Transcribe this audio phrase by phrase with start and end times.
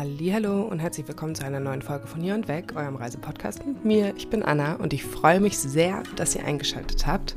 [0.00, 3.84] Hallo und herzlich willkommen zu einer neuen Folge von Hier und Weg, eurem Reisepodcast mit
[3.84, 4.14] mir.
[4.16, 7.34] Ich bin Anna und ich freue mich sehr, dass ihr eingeschaltet habt.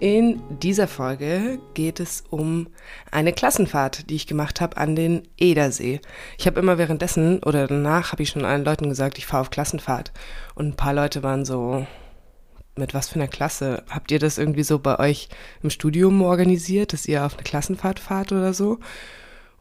[0.00, 2.66] In dieser Folge geht es um
[3.12, 6.00] eine Klassenfahrt, die ich gemacht habe an den Edersee.
[6.38, 9.50] Ich habe immer währenddessen oder danach habe ich schon allen Leuten gesagt, ich fahre auf
[9.50, 10.12] Klassenfahrt.
[10.56, 11.86] Und ein paar Leute waren so,
[12.74, 13.84] mit was für einer Klasse?
[13.88, 15.28] Habt ihr das irgendwie so bei euch
[15.62, 18.80] im Studium organisiert, dass ihr auf eine Klassenfahrt fahrt oder so?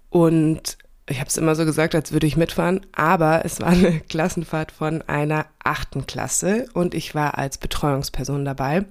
[0.09, 3.99] Und ich habe es immer so gesagt, als würde ich mitfahren, aber es war eine
[4.09, 8.85] Klassenfahrt von einer achten Klasse und ich war als Betreuungsperson dabei.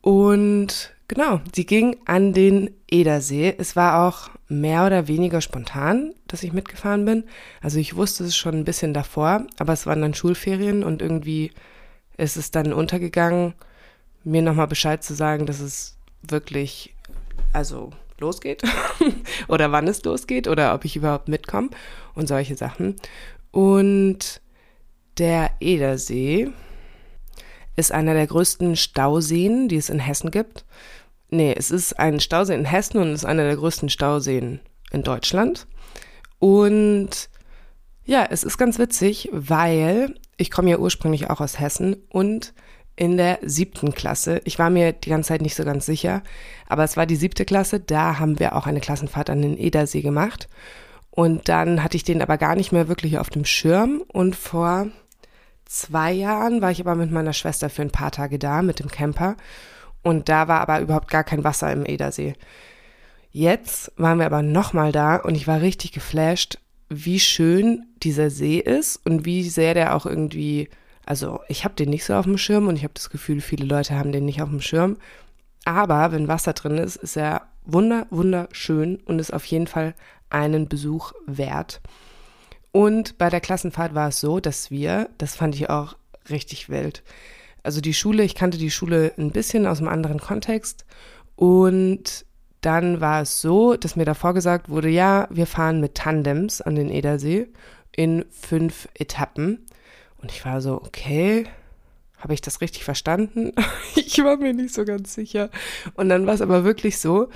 [0.00, 3.54] Und genau, sie ging an den Edersee.
[3.58, 7.24] Es war auch mehr oder weniger spontan, dass ich mitgefahren bin.
[7.60, 11.52] Also ich wusste es schon ein bisschen davor, aber es waren dann Schulferien und irgendwie
[12.16, 13.54] ist es dann untergegangen,
[14.22, 16.94] mir nochmal Bescheid zu sagen, dass es wirklich,
[17.52, 17.90] also
[18.20, 18.62] losgeht
[19.48, 21.70] oder wann es losgeht oder ob ich überhaupt mitkomme
[22.14, 22.96] und solche Sachen.
[23.50, 24.40] Und
[25.18, 26.50] der Edersee
[27.76, 30.64] ist einer der größten Stauseen, die es in Hessen gibt.
[31.30, 35.66] Nee, es ist ein Stausee in Hessen und ist einer der größten Stauseen in Deutschland.
[36.38, 37.28] Und
[38.04, 42.54] ja, es ist ganz witzig, weil ich komme ja ursprünglich auch aus Hessen und
[43.00, 44.42] in der siebten Klasse.
[44.44, 46.22] Ich war mir die ganze Zeit nicht so ganz sicher,
[46.68, 47.80] aber es war die siebte Klasse.
[47.80, 50.50] Da haben wir auch eine Klassenfahrt an den Edersee gemacht.
[51.10, 54.02] Und dann hatte ich den aber gar nicht mehr wirklich auf dem Schirm.
[54.08, 54.88] Und vor
[55.64, 58.88] zwei Jahren war ich aber mit meiner Schwester für ein paar Tage da mit dem
[58.88, 59.38] Camper.
[60.02, 62.34] Und da war aber überhaupt gar kein Wasser im Edersee.
[63.30, 66.58] Jetzt waren wir aber nochmal da und ich war richtig geflasht,
[66.90, 70.68] wie schön dieser See ist und wie sehr der auch irgendwie
[71.10, 73.66] also ich habe den nicht so auf dem Schirm und ich habe das Gefühl, viele
[73.66, 74.96] Leute haben den nicht auf dem Schirm.
[75.64, 79.94] Aber wenn Wasser drin ist, ist er wunder, wunderschön und ist auf jeden Fall
[80.28, 81.80] einen Besuch wert.
[82.70, 85.96] Und bei der Klassenfahrt war es so, dass wir, das fand ich auch
[86.28, 87.02] richtig wild.
[87.64, 90.84] Also die Schule, ich kannte die Schule ein bisschen aus einem anderen Kontext
[91.34, 92.24] und
[92.60, 96.76] dann war es so, dass mir davor gesagt wurde, ja, wir fahren mit Tandems an
[96.76, 97.48] den Edersee
[97.96, 99.66] in fünf Etappen.
[100.20, 101.46] Und ich war so, okay,
[102.18, 103.52] habe ich das richtig verstanden?
[103.94, 105.50] ich war mir nicht so ganz sicher.
[105.94, 107.28] Und dann war es aber wirklich so,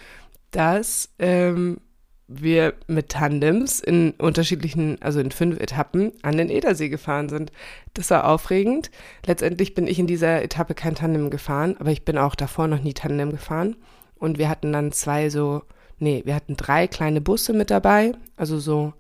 [0.51, 1.79] dass ähm,
[2.27, 7.53] wir mit Tandems in unterschiedlichen, also in fünf Etappen an den Edersee gefahren sind.
[7.93, 8.91] Das war aufregend.
[9.27, 12.83] Letztendlich bin ich in dieser Etappe kein Tandem gefahren, aber ich bin auch davor noch
[12.83, 13.77] nie Tandem gefahren.
[14.17, 15.63] Und wir hatten dann zwei so,
[15.99, 18.95] nee, wir hatten drei kleine Busse mit dabei, also so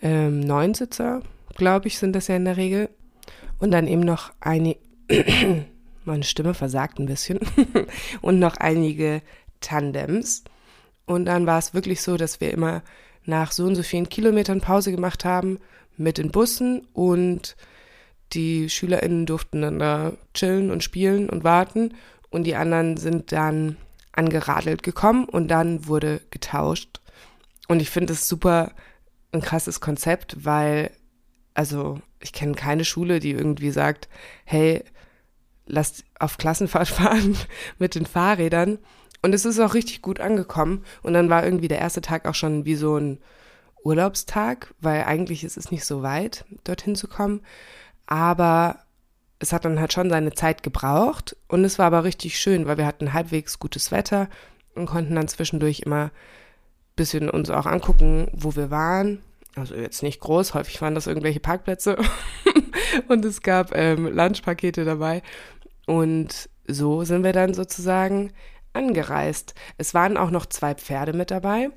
[0.00, 1.22] ähm, Neunsitzer,
[1.56, 2.88] glaube ich, sind das ja in der Regel.
[3.58, 4.76] Und dann eben noch eine,
[6.04, 7.40] meine Stimme versagt ein bisschen,
[8.22, 9.22] und noch einige
[9.60, 10.44] Tandems.
[11.06, 12.82] Und dann war es wirklich so, dass wir immer
[13.24, 15.58] nach so und so vielen Kilometern Pause gemacht haben
[15.96, 17.56] mit den Bussen und
[18.32, 21.94] die SchülerInnen durften dann da chillen und spielen und warten
[22.30, 23.76] und die anderen sind dann
[24.12, 27.00] angeradelt gekommen und dann wurde getauscht.
[27.68, 28.72] Und ich finde es super
[29.32, 30.90] ein krasses Konzept, weil
[31.54, 34.08] also ich kenne keine Schule, die irgendwie sagt,
[34.44, 34.84] hey,
[35.66, 37.36] lasst auf Klassenfahrt fahren
[37.78, 38.78] mit den Fahrrädern.
[39.22, 40.84] Und es ist auch richtig gut angekommen.
[41.02, 43.18] Und dann war irgendwie der erste Tag auch schon wie so ein
[43.82, 47.40] Urlaubstag, weil eigentlich ist es nicht so weit, dorthin zu kommen.
[48.06, 48.80] Aber
[49.38, 51.36] es hat dann halt schon seine Zeit gebraucht.
[51.48, 54.28] Und es war aber richtig schön, weil wir hatten halbwegs gutes Wetter
[54.74, 56.10] und konnten dann zwischendurch immer ein
[56.96, 59.22] bisschen uns auch angucken, wo wir waren
[59.56, 61.96] also jetzt nicht groß, häufig waren das irgendwelche Parkplätze
[63.08, 65.22] und es gab ähm, Lunchpakete dabei
[65.86, 68.32] und so sind wir dann sozusagen
[68.72, 69.54] angereist.
[69.76, 71.70] Es waren auch noch zwei Pferde mit dabei.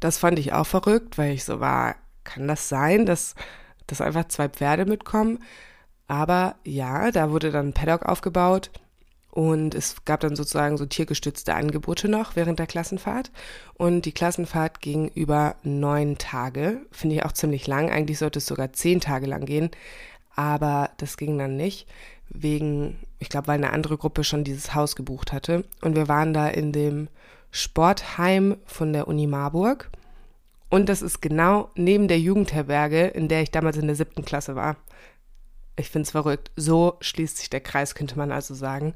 [0.00, 3.34] Das fand ich auch verrückt, weil ich so war, kann das sein, dass,
[3.86, 5.38] dass einfach zwei Pferde mitkommen?
[6.08, 8.70] Aber ja, da wurde dann ein Paddock aufgebaut
[9.34, 13.30] und es gab dann sozusagen so tiergestützte Angebote noch während der Klassenfahrt.
[13.72, 16.82] Und die Klassenfahrt ging über neun Tage.
[16.90, 17.90] Finde ich auch ziemlich lang.
[17.90, 19.70] Eigentlich sollte es sogar zehn Tage lang gehen.
[20.36, 21.88] Aber das ging dann nicht.
[22.28, 25.64] Wegen, ich glaube, weil eine andere Gruppe schon dieses Haus gebucht hatte.
[25.80, 27.08] Und wir waren da in dem
[27.50, 29.88] Sportheim von der Uni Marburg.
[30.68, 34.56] Und das ist genau neben der Jugendherberge, in der ich damals in der siebten Klasse
[34.56, 34.76] war.
[35.76, 36.50] Ich finde es verrückt.
[36.56, 38.94] So schließt sich der Kreis, könnte man also sagen.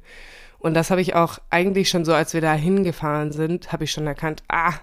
[0.58, 3.92] Und das habe ich auch eigentlich schon so, als wir da hingefahren sind, habe ich
[3.92, 4.74] schon erkannt, ah,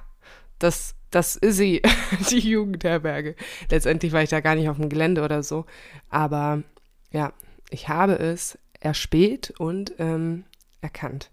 [0.60, 1.82] das, das ist sie,
[2.30, 3.36] die Jugendherberge.
[3.70, 5.66] Letztendlich war ich da gar nicht auf dem Gelände oder so.
[6.10, 6.64] Aber
[7.12, 7.34] ja,
[7.70, 10.46] ich habe es erspäht und ähm,
[10.82, 11.32] erkannt.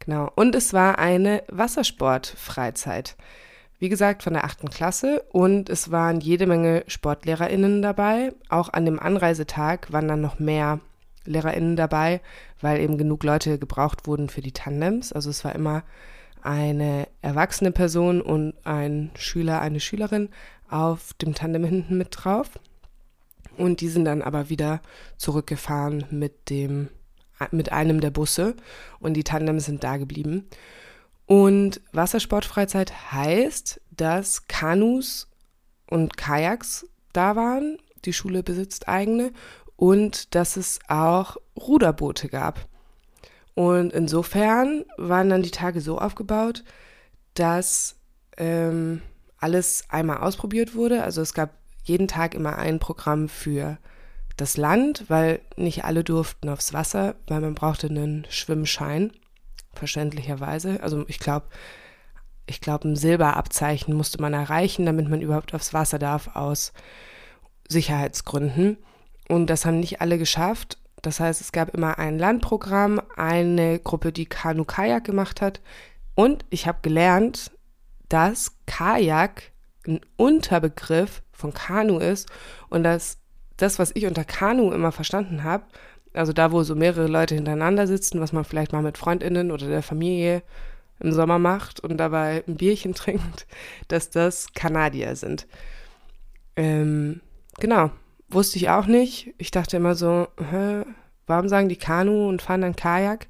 [0.00, 0.30] Genau.
[0.34, 3.16] Und es war eine Wassersportfreizeit.
[3.78, 8.32] Wie gesagt, von der achten Klasse und es waren jede Menge SportlehrerInnen dabei.
[8.48, 10.80] Auch an dem Anreisetag waren dann noch mehr
[11.24, 12.20] LehrerInnen dabei,
[12.60, 15.12] weil eben genug Leute gebraucht wurden für die Tandems.
[15.12, 15.84] Also es war immer
[16.42, 20.28] eine erwachsene Person und ein Schüler, eine Schülerin
[20.68, 22.58] auf dem Tandem hinten mit drauf.
[23.56, 24.80] Und die sind dann aber wieder
[25.16, 26.88] zurückgefahren mit dem,
[27.50, 28.54] mit einem der Busse
[29.00, 30.48] und die Tandems sind da geblieben.
[31.28, 35.28] Und Wassersportfreizeit heißt, dass Kanus
[35.86, 37.76] und Kajaks da waren.
[38.06, 39.32] Die Schule besitzt eigene
[39.76, 42.66] und dass es auch Ruderboote gab.
[43.54, 46.64] Und insofern waren dann die Tage so aufgebaut,
[47.34, 47.96] dass
[48.38, 49.02] ähm,
[49.36, 51.02] alles einmal ausprobiert wurde.
[51.02, 51.50] Also es gab
[51.82, 53.76] jeden Tag immer ein Programm für
[54.38, 59.12] das Land, weil nicht alle durften aufs Wasser, weil man brauchte einen Schwimmschein,
[59.78, 60.82] verständlicherweise.
[60.82, 61.46] Also ich glaube,
[62.46, 66.72] ich glaube, ein Silberabzeichen musste man erreichen, damit man überhaupt aufs Wasser darf aus
[67.68, 68.78] Sicherheitsgründen.
[69.28, 70.78] Und das haben nicht alle geschafft.
[71.02, 75.60] Das heißt, es gab immer ein Landprogramm, eine Gruppe, die Kanu-Kajak gemacht hat.
[76.14, 77.52] Und ich habe gelernt,
[78.08, 79.52] dass Kajak
[79.86, 82.28] ein Unterbegriff von Kanu ist
[82.68, 83.18] und dass
[83.56, 85.64] das, was ich unter Kanu immer verstanden habe,
[86.14, 89.66] also da, wo so mehrere Leute hintereinander sitzen, was man vielleicht mal mit Freundinnen oder
[89.66, 90.42] der Familie
[91.00, 93.46] im Sommer macht und dabei ein Bierchen trinkt,
[93.88, 95.46] dass das Kanadier sind.
[96.56, 97.20] Ähm,
[97.58, 97.90] genau,
[98.28, 99.34] wusste ich auch nicht.
[99.38, 100.82] Ich dachte immer so, hä,
[101.26, 103.28] warum sagen die Kanu und fahren dann Kajak?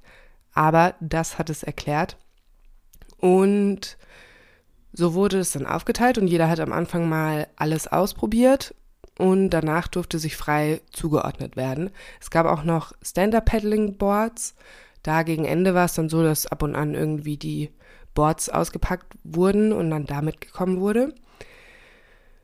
[0.55, 2.17] Aber das hat es erklärt.
[3.19, 3.99] Und
[4.93, 8.75] so wurde es dann aufgeteilt und jeder hat am Anfang mal alles ausprobiert
[9.19, 11.91] und danach durfte sich frei zugeordnet werden.
[12.21, 14.55] Es gab auch noch Stand-Up-Paddling-Boards.
[15.03, 17.71] Da gegen Ende war es dann so, dass ab und an irgendwie die
[18.15, 21.15] Boards ausgepackt wurden und dann damit gekommen wurde.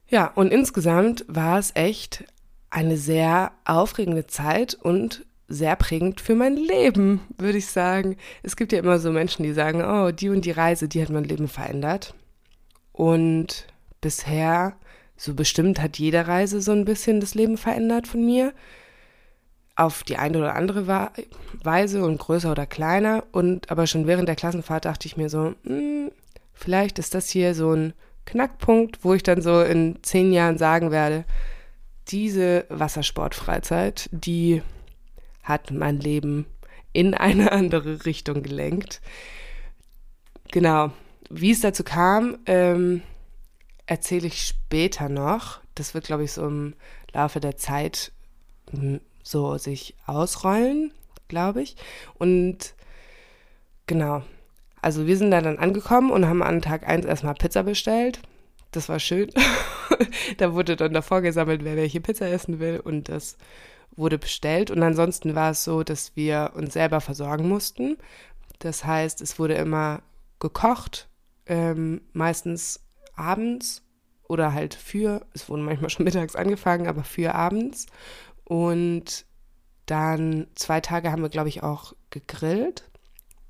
[0.09, 2.25] Ja, und insgesamt war es echt
[2.71, 8.17] eine sehr aufregende Zeit und sehr prägend für mein Leben, würde ich sagen.
[8.43, 11.11] Es gibt ja immer so Menschen, die sagen, oh, die und die Reise, die hat
[11.11, 12.15] mein Leben verändert.
[12.93, 13.67] Und
[14.00, 14.77] bisher,
[15.17, 18.53] so bestimmt hat jede Reise so ein bisschen das Leben verändert von mir.
[19.77, 21.11] Auf die eine oder andere
[21.63, 23.25] Weise und größer oder kleiner.
[23.33, 26.11] Und aber schon während der Klassenfahrt dachte ich mir so, hm,
[26.53, 27.93] vielleicht ist das hier so ein
[28.25, 31.25] Knackpunkt, wo ich dann so in zehn Jahren sagen werde,
[32.09, 34.63] diese Wassersportfreizeit, die
[35.43, 36.47] hat mein Leben
[36.93, 39.01] in eine andere Richtung gelenkt.
[40.53, 40.93] Genau.
[41.31, 43.03] Wie es dazu kam, ähm,
[43.87, 45.61] erzähle ich später noch.
[45.75, 46.75] Das wird, glaube ich, so im
[47.13, 48.13] Laufe der Zeit
[48.71, 50.93] hm, so sich ausrollen,
[51.29, 51.77] glaube ich.
[52.15, 52.75] Und
[53.87, 54.23] genau.
[54.81, 58.21] Also wir sind da dann angekommen und haben an Tag 1 erstmal Pizza bestellt.
[58.71, 59.31] Das war schön.
[60.37, 63.39] da wurde dann davor gesammelt, wer welche Pizza essen will und das
[63.97, 64.71] wurde bestellt.
[64.71, 67.97] Und ansonsten war es so, dass wir uns selber versorgen mussten.
[68.59, 70.03] Das heißt, es wurde immer
[70.39, 71.09] gekocht,
[71.47, 72.84] ähm, meistens
[73.17, 73.83] abends
[74.29, 77.87] oder halt für, es wurde manchmal schon mittags angefangen, aber für abends.
[78.45, 79.25] Und
[79.87, 82.89] dann zwei Tage haben wir, glaube ich, auch gegrillt.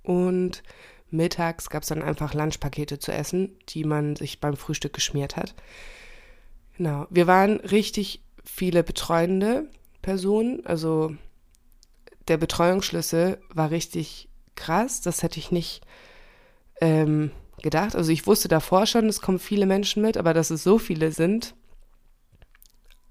[0.02, 0.62] Und
[1.10, 5.54] mittags gab es dann einfach Lunchpakete zu essen, die man sich beim Frühstück geschmiert hat.
[6.76, 7.06] Genau.
[7.10, 9.70] Wir waren richtig viele betreuende
[10.02, 10.66] Personen.
[10.66, 11.14] Also
[12.28, 15.00] der Betreuungsschlüssel war richtig krass.
[15.00, 15.82] Das hätte ich nicht
[16.80, 17.30] ähm,
[17.64, 17.96] gedacht.
[17.96, 21.10] Also ich wusste davor schon, es kommen viele Menschen mit, aber dass es so viele
[21.10, 21.56] sind,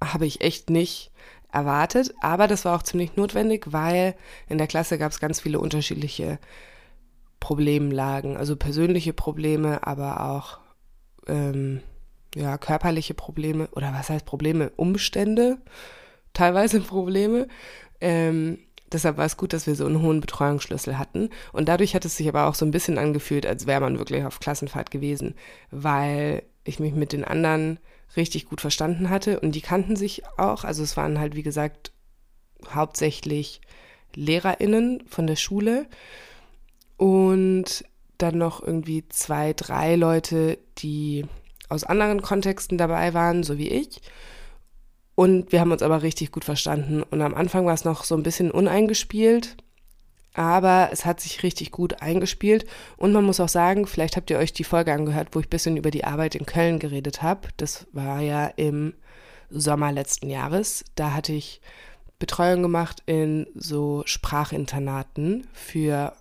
[0.02, 1.12] habe ich echt nicht
[1.52, 2.14] erwartet.
[2.22, 4.16] Aber das war auch ziemlich notwendig, weil
[4.48, 6.40] in der Klasse gab es ganz viele unterschiedliche
[7.42, 8.38] Problemlagen.
[8.38, 10.60] Also persönliche Probleme, aber auch
[11.28, 11.82] ähm,
[12.36, 14.72] ja, körperliche Probleme oder was heißt Probleme?
[14.78, 15.58] Umstände,
[16.34, 17.48] teilweise Probleme.
[18.00, 18.60] Ähm,
[18.94, 21.30] deshalb war es gut, dass wir so einen hohen Betreuungsschlüssel hatten.
[21.52, 24.26] Und dadurch hat es sich aber auch so ein bisschen angefühlt, als wäre man wirklich
[24.26, 25.36] auf Klassenfahrt gewesen,
[25.72, 27.80] weil ich mich mit den anderen
[28.16, 30.64] richtig gut verstanden hatte und die kannten sich auch.
[30.64, 31.92] Also es waren halt, wie gesagt,
[32.74, 33.62] hauptsächlich
[34.16, 35.88] LehrerInnen von der Schule
[36.98, 37.86] und
[38.18, 41.26] dann noch irgendwie zwei, drei Leute, die
[41.70, 44.02] aus anderen Kontexten dabei waren, so wie ich.
[45.16, 47.04] Und wir haben uns aber richtig gut verstanden.
[47.04, 49.58] Und am Anfang war es noch so ein bisschen uneingespielt,
[50.34, 52.66] aber es hat sich richtig gut eingespielt.
[52.98, 55.52] Und man muss auch sagen, vielleicht habt ihr euch die Folge angehört, wo ich ein
[55.52, 57.50] bisschen über die Arbeit in Köln geredet habe.
[57.58, 58.94] Das war ja im
[59.50, 60.84] Sommer letzten Jahres.
[60.96, 61.62] Da hatte ich
[62.18, 66.14] Betreuung gemacht in so Sprachinternaten für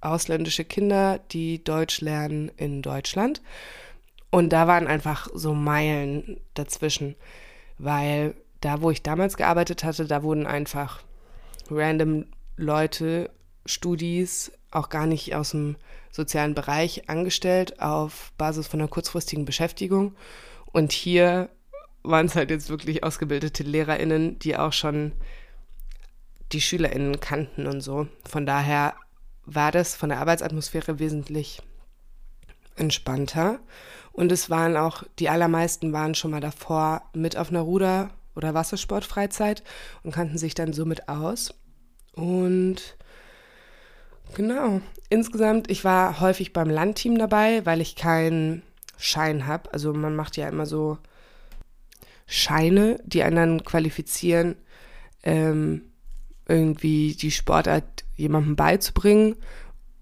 [0.00, 3.40] ausländische Kinder, die Deutsch lernen in Deutschland.
[4.30, 7.14] Und da waren einfach so Meilen dazwischen,
[7.78, 11.02] weil da, wo ich damals gearbeitet hatte, da wurden einfach
[11.70, 12.26] random
[12.56, 13.30] Leute,
[13.66, 15.76] Studis, auch gar nicht aus dem
[16.10, 20.14] sozialen Bereich angestellt auf Basis von einer kurzfristigen Beschäftigung.
[20.72, 21.48] Und hier
[22.02, 25.12] waren es halt jetzt wirklich ausgebildete LehrerInnen, die auch schon
[26.52, 28.06] die SchülerInnen kannten und so.
[28.28, 28.94] Von daher
[29.46, 31.62] war das von der Arbeitsatmosphäre wesentlich
[32.76, 33.60] entspannter.
[34.14, 38.54] Und es waren auch, die allermeisten waren schon mal davor mit auf einer Ruder- oder
[38.54, 39.64] Wassersportfreizeit
[40.04, 41.52] und kannten sich dann somit aus.
[42.12, 42.96] Und
[44.34, 44.80] genau,
[45.10, 48.62] insgesamt, ich war häufig beim Landteam dabei, weil ich keinen
[48.96, 49.72] Schein habe.
[49.72, 50.98] Also man macht ja immer so
[52.26, 54.54] Scheine, die einen dann qualifizieren,
[55.24, 55.82] ähm,
[56.46, 59.34] irgendwie die Sportart jemandem beizubringen.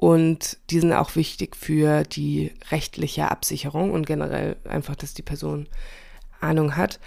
[0.03, 5.69] Und die sind auch wichtig für die rechtliche Absicherung und generell einfach, dass die Person
[6.41, 6.99] Ahnung hat.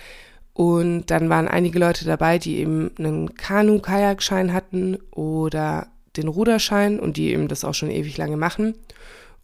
[0.54, 7.18] Und dann waren einige Leute dabei, die eben einen Kanu-Kajakschein hatten oder den Ruderschein und
[7.18, 8.76] die eben das auch schon ewig lange machen.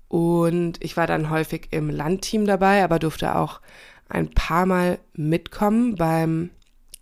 [0.08, 3.60] Und ich war dann häufig im Landteam dabei, aber durfte auch
[4.08, 6.52] ein paar Mal mitkommen beim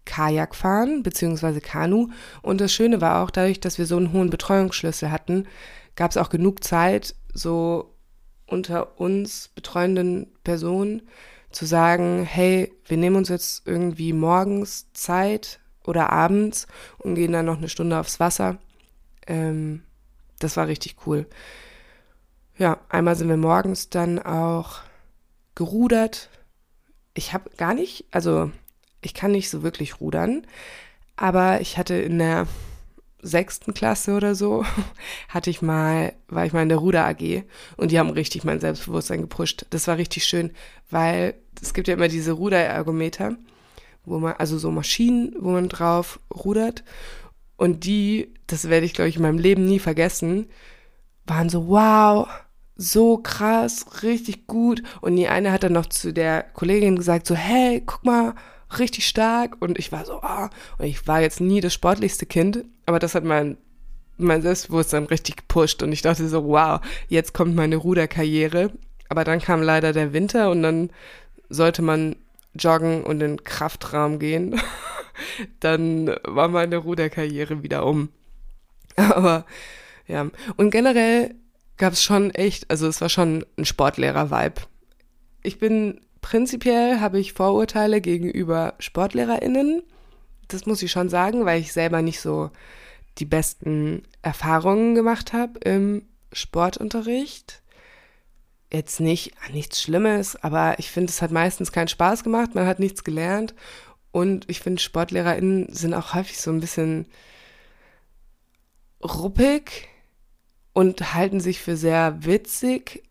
[0.06, 1.60] Kajakfahren bzw.
[1.60, 2.08] Kanu.
[2.42, 5.46] Und das Schöne war auch, dadurch, dass wir so einen hohen Betreuungsschlüssel hatten,
[6.00, 7.94] gab es auch genug Zeit, so
[8.48, 11.02] unter uns betreuenden Personen
[11.52, 16.68] zu sagen, hey, wir nehmen uns jetzt irgendwie morgens Zeit oder abends
[17.00, 18.60] und gehen dann noch eine Stunde aufs Wasser.
[19.28, 19.84] Ähm,
[20.40, 21.28] das war richtig cool.
[22.58, 24.80] Ja, einmal sind wir morgens dann auch
[25.54, 26.30] gerudert.
[27.14, 28.52] Ich habe gar nicht, also
[29.02, 30.48] ich kann nicht so wirklich rudern,
[31.18, 32.48] aber ich hatte in der
[33.22, 34.66] sechsten Klasse oder so,
[35.30, 37.44] hatte ich mal, war ich mal in der Ruder AG
[37.78, 39.66] und die haben richtig mein Selbstbewusstsein gepusht.
[39.70, 40.52] Das war richtig schön,
[40.90, 43.36] weil es gibt ja immer diese Ruderergometer,
[44.06, 46.84] wo man, also so Maschinen, wo man drauf rudert
[47.58, 50.48] und die, das werde ich glaube ich in meinem Leben nie vergessen,
[51.26, 52.28] waren so, wow,
[52.76, 54.82] so krass, richtig gut.
[55.02, 58.34] Und die eine hat dann noch zu der Kollegin gesagt, so, hey, guck mal,
[58.78, 62.66] richtig stark und ich war so, ah, und ich war jetzt nie das sportlichste Kind,
[62.86, 63.58] aber das hat mein,
[64.18, 68.72] mein Selbstbewusstsein richtig gepusht und ich dachte so, wow, jetzt kommt meine Ruderkarriere.
[69.08, 70.92] Aber dann kam leider der Winter und dann
[71.50, 72.16] sollte man
[72.54, 74.62] joggen und in Kraftraum gehen.
[75.60, 78.10] dann war meine Ruderkarriere wieder um.
[78.96, 79.46] Aber
[80.08, 81.36] ja, und generell
[81.78, 84.62] gab es schon echt, also es war schon ein Sportlehrer-Vibe.
[85.42, 89.82] Ich bin Prinzipiell habe ich Vorurteile gegenüber SportlehrerInnen.
[90.48, 92.52] Das muss ich schon sagen, weil ich selber nicht so
[93.18, 97.64] die besten Erfahrungen gemacht habe im Sportunterricht.
[98.72, 102.78] Jetzt nicht nichts Schlimmes, aber ich finde, es hat meistens keinen Spaß gemacht, man hat
[102.78, 103.56] nichts gelernt.
[104.12, 107.08] Und ich finde, SportlehrerInnen sind auch häufig so ein bisschen
[109.04, 109.88] ruppig
[110.74, 113.09] und halten sich für sehr witzig,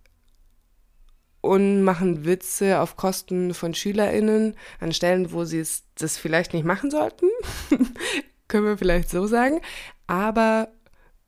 [1.41, 6.65] und machen Witze auf Kosten von SchülerInnen an Stellen, wo sie es das vielleicht nicht
[6.65, 7.27] machen sollten.
[8.49, 9.61] Können wir vielleicht so sagen.
[10.07, 10.69] Aber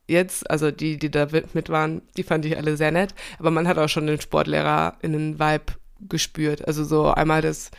[0.09, 3.15] jetzt, also die, die da mit waren, die fand ich alle sehr nett.
[3.39, 5.73] Aber man hat auch schon den SportlehrerInnen-Vibe
[6.09, 6.67] gespürt.
[6.67, 7.71] Also so einmal das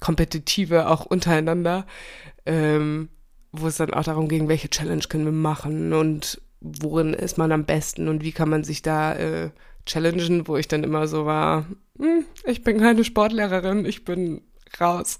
[0.00, 1.86] Kompetitive auch untereinander,
[2.44, 3.08] ähm,
[3.52, 7.52] wo es dann auch darum ging, welche Challenge können wir machen und worin ist man
[7.52, 9.50] am besten und wie kann man sich da äh,
[9.88, 11.66] challengen, wo ich dann immer so war,
[11.98, 14.42] hm, ich bin keine Sportlehrerin, ich bin
[14.80, 15.18] raus.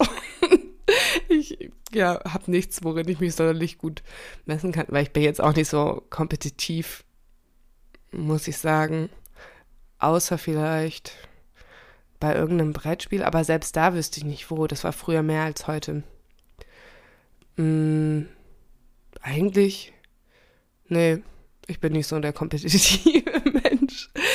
[1.29, 4.03] ich ja, habe nichts, worin ich mich sonderlich gut
[4.45, 7.05] messen kann, weil ich bin jetzt auch nicht so kompetitiv,
[8.13, 9.09] muss ich sagen.
[9.99, 11.13] Außer vielleicht
[12.21, 14.67] bei irgendeinem Brettspiel, aber selbst da wüsste ich nicht wo.
[14.67, 16.03] Das war früher mehr als heute.
[17.57, 18.29] Hm,
[19.21, 19.93] eigentlich,
[20.89, 21.23] nee,
[21.67, 23.78] ich bin nicht so der kompetitive Mensch.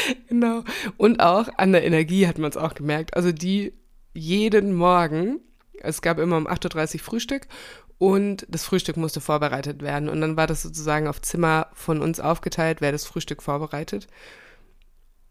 [0.28, 0.64] genau.
[0.98, 3.16] Und auch an der Energie hat man es auch gemerkt.
[3.16, 3.74] Also die
[4.14, 5.40] jeden Morgen,
[5.80, 7.48] es gab immer um 8.30 Uhr Frühstück
[7.98, 10.10] und das Frühstück musste vorbereitet werden.
[10.10, 14.08] Und dann war das sozusagen auf Zimmer von uns aufgeteilt, wer das Frühstück vorbereitet.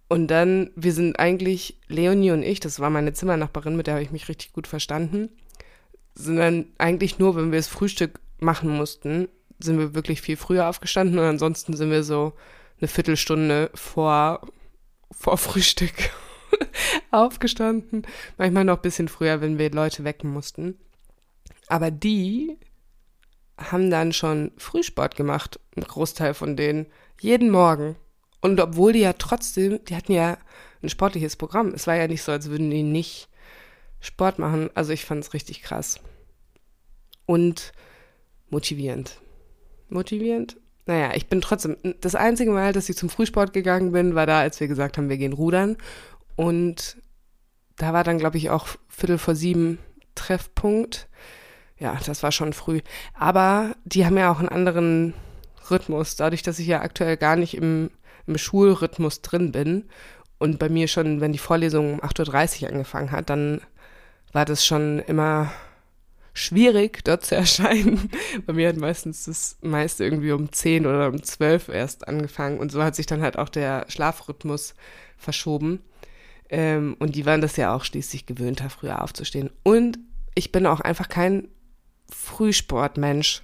[0.09, 4.03] Und dann, wir sind eigentlich, Leonie und ich, das war meine Zimmernachbarin, mit der habe
[4.03, 5.31] ich mich richtig gut verstanden,
[6.15, 10.69] sind dann eigentlich nur, wenn wir das Frühstück machen mussten, sind wir wirklich viel früher
[10.69, 12.35] aufgestanden und ansonsten sind wir so
[12.81, 14.41] eine Viertelstunde vor,
[15.13, 16.11] vor Frühstück
[17.11, 18.07] aufgestanden.
[18.39, 20.79] Manchmal noch ein bisschen früher, wenn wir Leute wecken mussten.
[21.69, 22.59] Aber die
[23.57, 26.87] haben dann schon Frühsport gemacht, ein Großteil von denen,
[27.21, 27.97] jeden Morgen.
[28.41, 30.37] Und obwohl die ja trotzdem, die hatten ja
[30.83, 31.69] ein sportliches Programm.
[31.69, 33.29] Es war ja nicht so, als würden die nicht
[34.01, 34.69] Sport machen.
[34.75, 36.01] Also ich fand es richtig krass.
[37.25, 37.73] Und
[38.51, 39.21] motivierend.
[39.89, 40.57] Motivierend?
[40.87, 44.41] Naja, ich bin trotzdem, das einzige Mal, dass ich zum Frühsport gegangen bin, war da,
[44.41, 45.77] als wir gesagt haben, wir gehen rudern.
[46.35, 46.97] Und
[47.77, 49.79] da war dann, glaube ich, auch Viertel vor sieben
[50.15, 51.09] Treffpunkt.
[51.79, 52.81] Ja, das war schon früh.
[53.15, 55.15] Aber die haben ja auch einen anderen
[55.71, 57.91] Rhythmus, dadurch, dass ich ja aktuell gar nicht im,
[58.27, 59.89] im Schulrhythmus drin bin
[60.39, 63.61] und bei mir schon, wenn die Vorlesung um 8.30 Uhr angefangen hat, dann
[64.33, 65.53] war das schon immer
[66.35, 68.11] schwierig, dort zu erscheinen.
[68.47, 72.73] Bei mir hat meistens das meiste irgendwie um 10 oder um 12 erst angefangen und
[72.73, 74.75] so hat sich dann halt auch der Schlafrhythmus
[75.17, 75.81] verschoben.
[76.49, 79.51] Ähm, und die waren das ja auch schließlich gewöhnt, da früher aufzustehen.
[79.63, 79.99] Und
[80.35, 81.49] ich bin auch einfach kein
[82.11, 83.43] Frühsportmensch.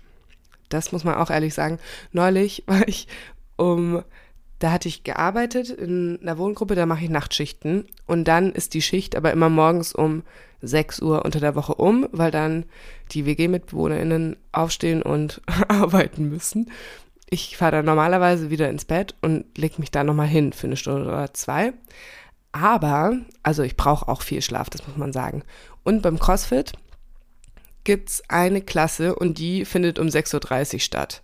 [0.69, 1.79] Das muss man auch ehrlich sagen.
[2.13, 3.09] Neulich war ich
[3.57, 4.03] um,
[4.59, 7.87] da hatte ich gearbeitet in einer Wohngruppe, da mache ich Nachtschichten.
[8.07, 10.23] Und dann ist die Schicht aber immer morgens um
[10.63, 12.65] 6 Uhr unter der Woche um, weil dann
[13.13, 16.71] die WG-MitbewohnerInnen aufstehen und arbeiten müssen.
[17.31, 20.77] Ich fahre dann normalerweise wieder ins Bett und leg mich da nochmal hin für eine
[20.77, 21.73] Stunde oder zwei.
[22.51, 25.43] Aber, also ich brauche auch viel Schlaf, das muss man sagen.
[25.85, 26.73] Und beim CrossFit
[27.85, 31.23] gibt es eine Klasse und die findet um 6.30 Uhr statt.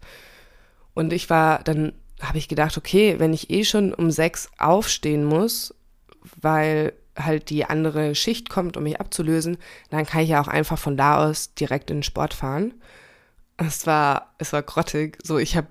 [0.92, 1.92] Und ich war, dann
[2.28, 5.74] habe ich gedacht, okay, wenn ich eh schon um 6 aufstehen muss,
[6.40, 9.58] weil halt die andere Schicht kommt, um mich abzulösen,
[9.90, 12.74] dann kann ich ja auch einfach von da aus direkt in den Sport fahren.
[13.56, 15.18] Es war, es war grottig.
[15.22, 15.68] So, ich habe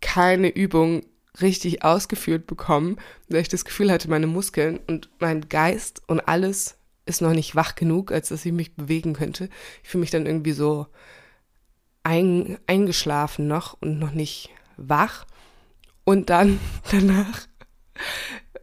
[0.00, 1.02] keine Übung
[1.40, 2.98] richtig ausgeführt bekommen,
[3.28, 7.56] weil ich das Gefühl hatte, meine Muskeln und mein Geist und alles ist noch nicht
[7.56, 9.48] wach genug, als dass ich mich bewegen könnte.
[9.82, 10.86] Ich fühle mich dann irgendwie so
[12.02, 15.26] ein, eingeschlafen noch und noch nicht wach.
[16.04, 17.46] Und dann danach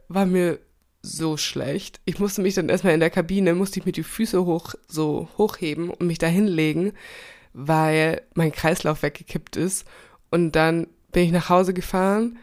[0.08, 0.58] war mir
[1.02, 2.00] so schlecht.
[2.04, 5.28] Ich musste mich dann erstmal in der Kabine, musste ich mir die Füße hoch, so
[5.36, 6.92] hochheben und mich da hinlegen,
[7.52, 9.86] weil mein Kreislauf weggekippt ist.
[10.30, 12.38] Und dann bin ich nach Hause gefahren,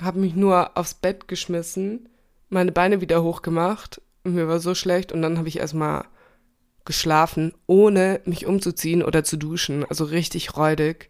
[0.00, 2.08] habe mich nur aufs Bett geschmissen,
[2.48, 6.04] meine Beine wieder hochgemacht mir war so schlecht und dann habe ich erstmal
[6.84, 9.84] geschlafen, ohne mich umzuziehen oder zu duschen.
[9.84, 11.08] Also richtig räudig.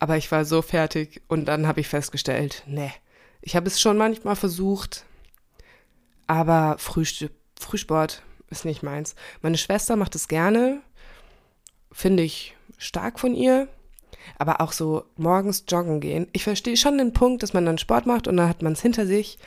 [0.00, 2.90] Aber ich war so fertig und dann habe ich festgestellt, nee,
[3.42, 5.04] ich habe es schon manchmal versucht,
[6.26, 7.26] aber Frühst
[7.58, 9.14] Frühsport ist nicht meins.
[9.42, 10.80] Meine Schwester macht es gerne,
[11.92, 13.68] finde ich stark von ihr,
[14.38, 16.26] aber auch so morgens joggen gehen.
[16.32, 18.80] Ich verstehe schon den Punkt, dass man dann Sport macht und dann hat man es
[18.80, 19.38] hinter sich,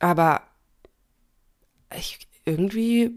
[0.00, 0.42] aber
[1.94, 3.12] ich, irgendwie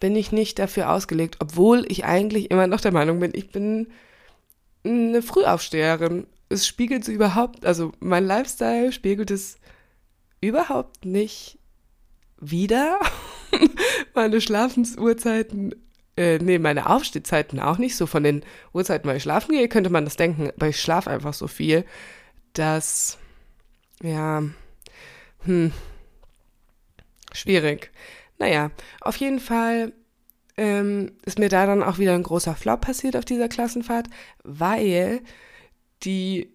[0.00, 3.88] bin ich nicht dafür ausgelegt, obwohl ich eigentlich immer noch der Meinung bin, ich bin
[4.84, 6.26] eine Frühaufsteherin.
[6.48, 9.58] Es spiegelt so überhaupt, also mein Lifestyle spiegelt es
[10.40, 11.58] überhaupt nicht
[12.38, 13.00] wieder.
[14.14, 15.74] meine Schlafensuhrzeiten,
[16.16, 17.96] äh, nee, meine Aufstehzeiten auch nicht.
[17.96, 21.10] So von den Uhrzeiten, weil ich schlafen gehe, könnte man das denken, aber ich schlafe
[21.10, 21.84] einfach so viel,
[22.52, 23.18] dass,
[24.02, 24.42] ja,
[25.40, 25.72] hm,
[27.32, 27.90] schwierig.
[28.38, 28.70] Naja,
[29.00, 29.92] auf jeden Fall
[30.56, 34.08] ähm, ist mir da dann auch wieder ein großer Flop passiert auf dieser Klassenfahrt,
[34.42, 35.20] weil
[36.02, 36.52] die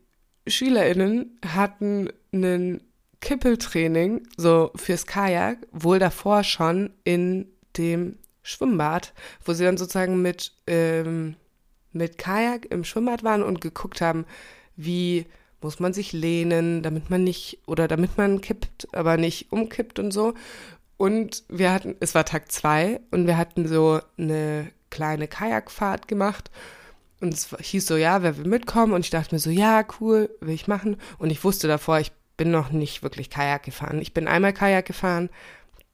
[0.47, 2.81] SchülerInnen hatten einen
[3.21, 10.53] Kippeltraining, so fürs Kajak, wohl davor schon in dem Schwimmbad, wo sie dann sozusagen mit,
[10.67, 11.35] ähm,
[11.91, 14.25] mit Kajak im Schwimmbad waren und geguckt haben,
[14.75, 15.25] wie
[15.61, 20.11] muss man sich lehnen, damit man nicht, oder damit man kippt, aber nicht umkippt und
[20.11, 20.33] so.
[20.99, 26.51] Und wir hatten, es war Tag zwei und wir hatten so eine kleine Kajakfahrt gemacht.
[27.21, 28.91] Und es hieß so, ja, wer will mitkommen?
[28.91, 30.97] Und ich dachte mir so, ja, cool, will ich machen.
[31.17, 34.01] Und ich wusste davor, ich bin noch nicht wirklich Kajak gefahren.
[34.01, 35.29] Ich bin einmal Kajak gefahren.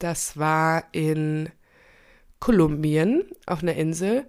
[0.00, 1.50] Das war in
[2.40, 4.26] Kolumbien auf einer Insel.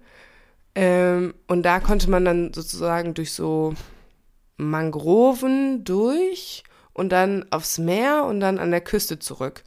[0.76, 3.74] Ähm, und da konnte man dann sozusagen durch so
[4.56, 6.62] Mangroven durch
[6.92, 9.64] und dann aufs Meer und dann an der Küste zurück.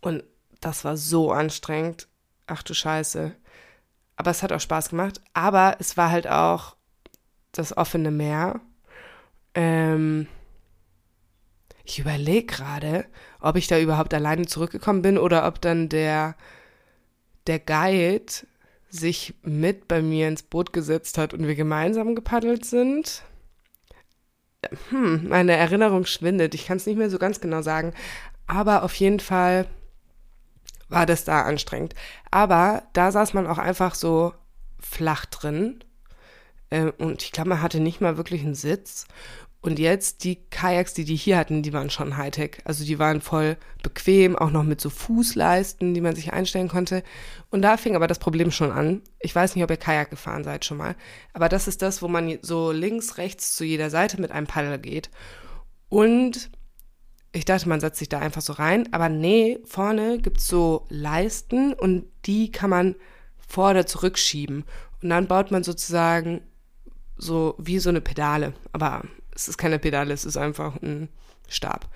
[0.00, 0.22] Und
[0.64, 2.08] das war so anstrengend.
[2.46, 3.32] Ach du Scheiße.
[4.16, 5.20] Aber es hat auch Spaß gemacht.
[5.34, 6.76] Aber es war halt auch
[7.52, 8.60] das offene Meer.
[9.54, 10.26] Ähm,
[11.84, 13.04] ich überlege gerade,
[13.40, 16.34] ob ich da überhaupt alleine zurückgekommen bin oder ob dann der,
[17.46, 18.32] der Guide
[18.88, 23.22] sich mit bei mir ins Boot gesetzt hat und wir gemeinsam gepaddelt sind
[24.88, 26.54] hm, meine Erinnerung schwindet.
[26.54, 27.92] Ich kann es nicht mehr so ganz genau sagen.
[28.46, 29.66] Aber auf jeden Fall
[30.88, 31.94] war das da anstrengend.
[32.30, 34.34] Aber da saß man auch einfach so
[34.78, 35.82] flach drin.
[36.70, 39.06] Ähm, und ich glaube, man hatte nicht mal wirklich einen Sitz.
[39.64, 42.58] Und jetzt die Kajaks, die die hier hatten, die waren schon Hightech.
[42.64, 47.02] Also die waren voll bequem, auch noch mit so Fußleisten, die man sich einstellen konnte.
[47.48, 49.00] Und da fing aber das Problem schon an.
[49.20, 50.96] Ich weiß nicht, ob ihr Kajak gefahren seid schon mal.
[51.32, 54.78] Aber das ist das, wo man so links, rechts zu jeder Seite mit einem Paddel
[54.78, 55.08] geht.
[55.88, 56.50] Und
[57.34, 58.88] ich dachte, man setzt sich da einfach so rein.
[58.92, 62.94] Aber nee, vorne gibt's so Leisten und die kann man
[63.36, 64.64] vor- oder zurückschieben.
[65.02, 66.42] Und dann baut man sozusagen
[67.16, 68.54] so wie so eine Pedale.
[68.72, 69.02] Aber
[69.34, 71.08] es ist keine Pedale, es ist einfach ein
[71.48, 71.88] Stab.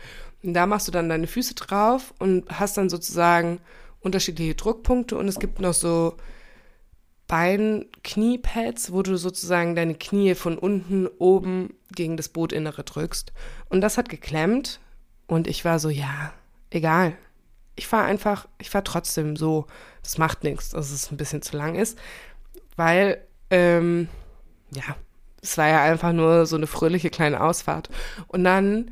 [0.42, 3.60] Und da machst du dann deine Füße drauf und hast dann sozusagen
[4.00, 6.16] unterschiedliche Druckpunkte und es gibt noch so
[7.28, 13.32] Bein-Kniepads, wo du sozusagen deine Knie von unten oben gegen das Bootinnere drückst.
[13.68, 14.80] Und das hat geklemmt
[15.28, 16.32] und ich war so, ja,
[16.70, 17.16] egal.
[17.76, 19.66] Ich fahre einfach, ich fahre trotzdem so.
[20.02, 21.98] Das macht nichts, dass es ein bisschen zu lang ist,
[22.74, 24.08] weil, ähm,
[24.70, 24.96] ja,
[25.40, 27.90] es war ja einfach nur so eine fröhliche kleine Ausfahrt.
[28.26, 28.90] Und dann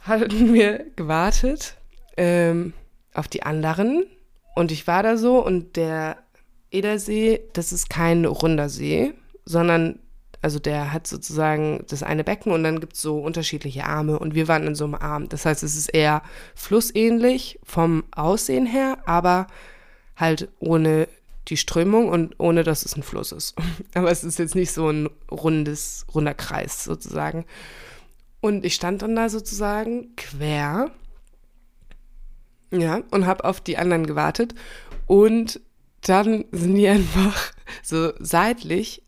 [0.00, 1.76] hatten wir gewartet
[2.16, 2.72] ähm,
[3.12, 4.06] auf die anderen
[4.54, 6.18] und ich war da so und der
[6.70, 9.12] Edersee, das ist kein runder See,
[9.44, 9.98] sondern
[10.42, 14.34] also der hat sozusagen das eine Becken und dann gibt es so unterschiedliche Arme und
[14.34, 15.28] wir waren in so einem Arm.
[15.28, 16.22] Das heißt, es ist eher
[16.54, 19.46] flussähnlich vom Aussehen her, aber
[20.16, 21.08] halt ohne
[21.48, 23.54] die Strömung und ohne dass es ein Fluss ist.
[23.94, 27.44] Aber es ist jetzt nicht so ein rundes, runder Kreis sozusagen.
[28.40, 30.90] Und ich stand dann da sozusagen quer,
[32.72, 34.54] ja, und habe auf die anderen gewartet.
[35.06, 35.60] Und
[36.00, 39.02] dann sind die einfach so seitlich,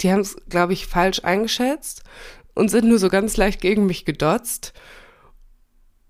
[0.00, 2.02] die haben es, glaube ich, falsch eingeschätzt
[2.54, 4.72] und sind nur so ganz leicht gegen mich gedotzt.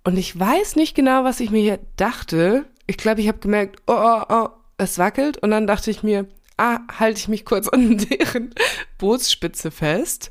[0.04, 2.64] Und ich weiß nicht genau, was ich mir hier dachte.
[2.86, 4.48] Ich glaube, ich habe gemerkt, oh, oh, oh,
[4.78, 8.54] es wackelt und dann dachte ich mir, ah, halte ich mich kurz an deren
[8.98, 10.30] Bootsspitze fest.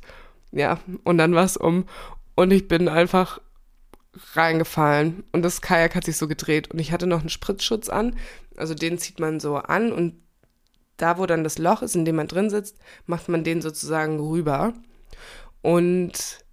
[0.52, 1.86] Ja, und dann war es um
[2.36, 3.40] und ich bin einfach
[4.34, 8.16] reingefallen und das Kajak hat sich so gedreht und ich hatte noch einen Spritzschutz an,
[8.56, 10.16] also den zieht man so an und
[10.98, 14.20] da, wo dann das Loch ist, in dem man drin sitzt, macht man den sozusagen
[14.20, 14.74] rüber.
[15.62, 16.44] Und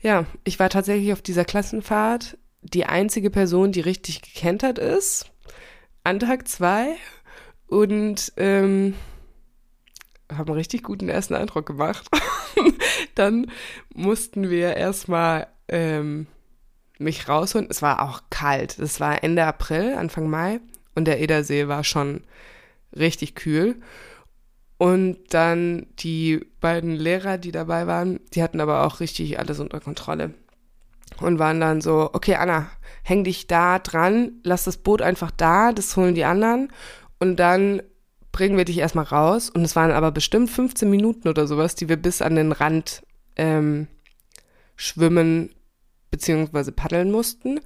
[0.00, 5.30] ja, ich war tatsächlich auf dieser Klassenfahrt die einzige Person, die richtig gekentert ist
[6.02, 6.96] an Tag zwei
[7.66, 8.94] und ähm,
[10.30, 12.08] haben einen richtig guten ersten Eindruck gemacht.
[13.14, 13.50] Dann
[13.94, 16.26] mussten wir erstmal ähm,
[16.98, 17.68] mich rausholen.
[17.70, 18.78] Es war auch kalt.
[18.78, 20.60] Es war Ende April, Anfang Mai
[20.94, 22.22] und der Edersee war schon
[22.96, 23.76] richtig kühl.
[24.76, 29.80] Und dann die beiden Lehrer, die dabei waren, die hatten aber auch richtig alles unter
[29.80, 30.34] Kontrolle
[31.20, 32.68] und waren dann so, okay, Anna,
[33.02, 36.72] häng dich da dran, lass das Boot einfach da, das holen die anderen
[37.18, 37.82] und dann
[38.32, 39.48] bringen wir dich erstmal raus.
[39.48, 43.02] Und es waren aber bestimmt 15 Minuten oder sowas, die wir bis an den Rand
[43.36, 43.86] ähm,
[44.76, 45.50] schwimmen
[46.10, 46.72] bzw.
[46.72, 47.60] paddeln mussten.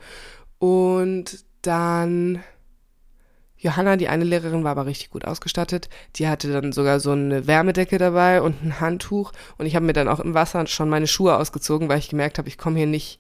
[0.59, 2.45] Und dann
[3.59, 5.89] Johanna, die eine Lehrerin, war aber richtig gut ausgestattet.
[6.17, 9.33] Die hatte dann sogar so eine Wärmedecke dabei und ein Handtuch.
[9.59, 12.39] Und ich habe mir dann auch im Wasser schon meine Schuhe ausgezogen, weil ich gemerkt
[12.39, 13.19] habe, ich komme hier nicht,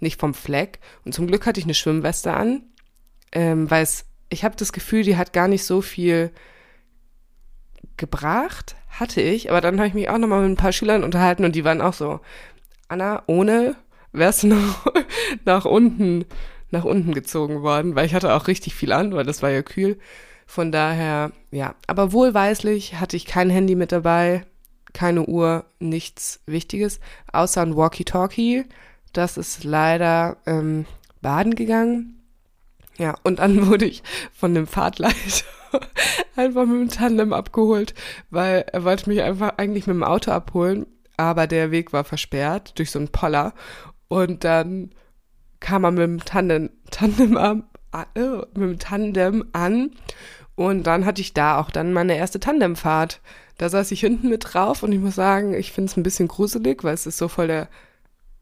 [0.00, 0.78] nicht vom Fleck.
[1.04, 2.62] Und zum Glück hatte ich eine Schwimmweste an,
[3.32, 6.32] ähm, weil es, ich habe das Gefühl, die hat gar nicht so viel
[7.96, 9.50] gebracht, hatte ich.
[9.50, 11.80] Aber dann habe ich mich auch nochmal mit ein paar Schülern unterhalten und die waren
[11.80, 12.20] auch so,
[12.88, 13.76] Anna, ohne
[14.12, 14.86] wärst du noch
[15.46, 16.26] nach unten
[16.70, 19.62] nach unten gezogen worden, weil ich hatte auch richtig viel an, weil das war ja
[19.62, 19.98] kühl.
[20.46, 21.74] Von daher, ja.
[21.86, 24.46] Aber wohlweislich hatte ich kein Handy mit dabei,
[24.92, 27.00] keine Uhr, nichts Wichtiges,
[27.32, 28.64] außer ein Walkie-Talkie.
[29.12, 30.86] Das ist leider ähm,
[31.20, 32.22] baden gegangen.
[32.96, 34.02] Ja, und dann wurde ich
[34.32, 35.44] von dem Fahrtleiter
[36.36, 37.94] einfach mit dem Tandem abgeholt,
[38.30, 42.78] weil er wollte mich einfach eigentlich mit dem Auto abholen, aber der Weg war versperrt
[42.78, 43.52] durch so einen Poller.
[44.08, 44.92] Und dann
[45.60, 47.64] kam er mit dem Tandem, Tandem, an,
[48.14, 49.90] äh, mit dem Tandem an
[50.58, 53.20] und dann hatte ich da auch dann meine erste Tandemfahrt.
[53.58, 56.26] Da saß ich hinten mit drauf und ich muss sagen, ich finde es ein bisschen
[56.26, 57.68] gruselig, weil es ist so voll der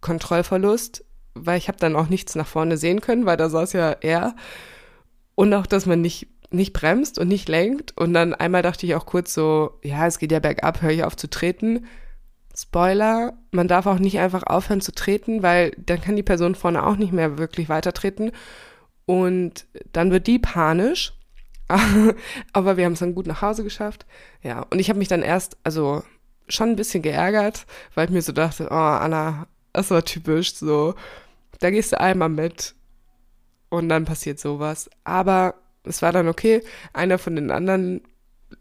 [0.01, 3.91] Kontrollverlust, weil ich habe dann auch nichts nach vorne sehen können, weil da saß ja
[4.01, 4.35] er.
[5.35, 7.95] Und auch, dass man nicht, nicht bremst und nicht lenkt.
[7.99, 11.05] Und dann einmal dachte ich auch kurz so, ja, es geht ja bergab, höre ich
[11.05, 11.85] auf zu treten.
[12.57, 16.87] Spoiler, man darf auch nicht einfach aufhören zu treten, weil dann kann die Person vorne
[16.87, 18.33] auch nicht mehr wirklich weiter treten.
[19.05, 21.13] Und dann wird die panisch.
[22.53, 24.07] Aber wir haben es dann gut nach Hause geschafft.
[24.43, 26.03] Ja, und ich habe mich dann erst, also
[26.49, 30.95] schon ein bisschen geärgert, weil ich mir so dachte, oh, Anna, das war typisch, so,
[31.59, 32.75] da gehst du einmal mit
[33.69, 34.89] und dann passiert sowas.
[35.05, 36.63] Aber es war dann okay.
[36.93, 38.03] Einer von den anderen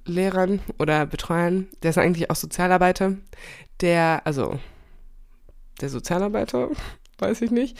[0.05, 3.13] Lehrern oder Betreuern, der ist eigentlich auch Sozialarbeiter,
[3.81, 4.59] der, also
[5.81, 6.69] der Sozialarbeiter,
[7.19, 7.77] weiß ich nicht.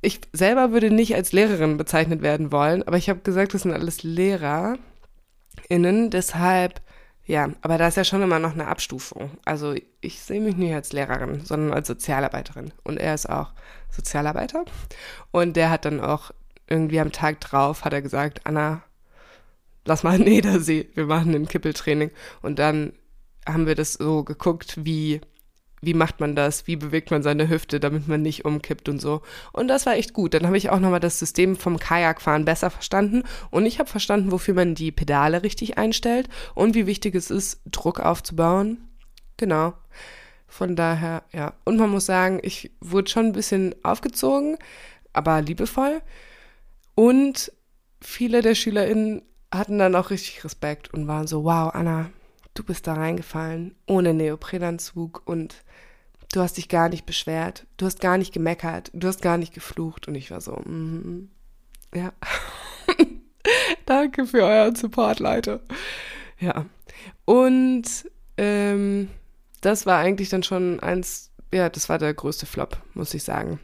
[0.00, 3.72] Ich selber würde nicht als Lehrerin bezeichnet werden wollen, aber ich habe gesagt, das sind
[3.72, 4.78] alles LehrerInnen,
[6.10, 6.80] deshalb,
[7.24, 9.32] ja, aber da ist ja schon immer noch eine Abstufung.
[9.44, 12.72] Also ich sehe mich nicht als Lehrerin, sondern als Sozialarbeiterin.
[12.84, 13.52] Und er ist auch
[13.90, 14.64] Sozialarbeiter.
[15.32, 16.30] Und der hat dann auch
[16.68, 18.82] irgendwie am Tag drauf, hat er gesagt, Anna,
[19.86, 22.10] lass mal einen Nedersee, wir machen ein Kippeltraining.
[22.42, 22.92] Und dann
[23.46, 25.20] haben wir das so geguckt, wie
[25.82, 29.22] wie macht man das, wie bewegt man seine Hüfte, damit man nicht umkippt und so.
[29.52, 30.34] Und das war echt gut.
[30.34, 34.32] Dann habe ich auch nochmal das System vom Kajakfahren besser verstanden und ich habe verstanden,
[34.32, 38.88] wofür man die Pedale richtig einstellt und wie wichtig es ist, Druck aufzubauen.
[39.36, 39.74] Genau.
[40.48, 41.52] Von daher, ja.
[41.64, 44.56] Und man muss sagen, ich wurde schon ein bisschen aufgezogen,
[45.12, 46.00] aber liebevoll.
[46.94, 47.52] Und
[48.00, 49.22] viele der SchülerInnen
[49.52, 52.10] hatten dann auch richtig Respekt und waren so, wow, Anna,
[52.54, 55.64] du bist da reingefallen, ohne Neoprenanzug und
[56.32, 59.54] du hast dich gar nicht beschwert, du hast gar nicht gemeckert, du hast gar nicht
[59.54, 60.08] geflucht.
[60.08, 61.28] Und ich war so, mm,
[61.94, 62.12] ja.
[63.86, 65.60] Danke für euren Support, Leute.
[66.40, 66.66] Ja.
[67.24, 67.84] Und
[68.36, 69.08] ähm,
[69.60, 73.60] das war eigentlich dann schon eins, ja, das war der größte Flop, muss ich sagen.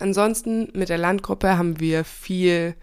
[0.00, 2.74] Ansonsten mit der Landgruppe haben wir viel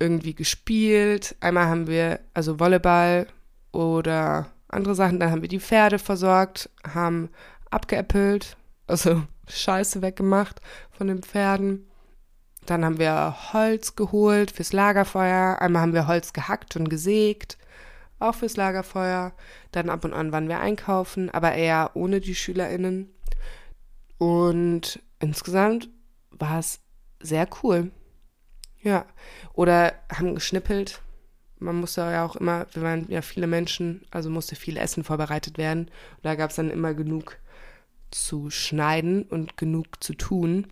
[0.00, 1.36] irgendwie gespielt.
[1.40, 3.26] Einmal haben wir also Volleyball
[3.70, 5.20] oder andere Sachen.
[5.20, 7.28] Dann haben wir die Pferde versorgt, haben
[7.70, 10.60] abgeäppelt, also Scheiße weggemacht
[10.90, 11.86] von den Pferden.
[12.66, 15.58] Dann haben wir Holz geholt fürs Lagerfeuer.
[15.60, 17.58] Einmal haben wir Holz gehackt und gesägt,
[18.18, 19.32] auch fürs Lagerfeuer.
[19.72, 23.10] Dann ab und an waren wir einkaufen, aber eher ohne die SchülerInnen.
[24.18, 25.88] Und insgesamt
[26.30, 26.80] war es
[27.20, 27.90] sehr cool.
[28.82, 29.06] Ja.
[29.52, 31.02] Oder haben geschnippelt,
[31.60, 35.58] man musste ja auch immer, wir waren ja viele Menschen, also musste viel Essen vorbereitet
[35.58, 35.86] werden.
[35.86, 37.36] Und da gab es dann immer genug
[38.10, 40.66] zu schneiden und genug zu tun.